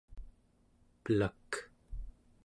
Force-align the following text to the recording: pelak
pelak 1.03 1.51